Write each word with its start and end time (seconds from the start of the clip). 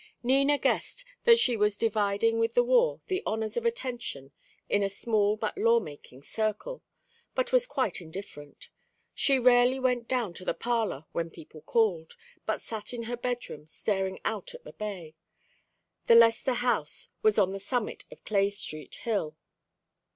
Nina 0.23 0.57
guessed 0.57 1.05
that 1.25 1.37
she 1.37 1.55
was 1.55 1.77
dividing 1.77 2.39
with 2.39 2.55
the 2.55 2.63
war 2.63 3.01
the 3.05 3.21
honours 3.23 3.55
of 3.55 3.67
attention 3.67 4.31
in 4.67 4.81
a 4.81 4.89
small 4.89 5.37
but 5.37 5.55
law 5.59 5.79
making 5.79 6.23
circle, 6.23 6.81
but 7.35 7.51
was 7.51 7.67
quite 7.67 8.01
indifferent. 8.01 8.69
She 9.13 9.37
rarely 9.37 9.79
went 9.79 10.07
down 10.07 10.33
to 10.33 10.43
the 10.43 10.55
parlour 10.55 11.05
when 11.11 11.29
people 11.29 11.61
called, 11.61 12.15
but 12.47 12.61
sat 12.61 12.95
in 12.95 13.03
her 13.03 13.15
bedroom 13.15 13.67
staring 13.67 14.19
out 14.25 14.55
at 14.55 14.63
the 14.63 14.73
bay; 14.73 15.13
the 16.07 16.15
Lester 16.15 16.55
house 16.55 17.09
was 17.21 17.37
on 17.37 17.51
the 17.53 17.59
summit 17.59 18.05
of 18.09 18.23
Clay 18.25 18.49
Street 18.49 18.95
hill. 19.03 19.37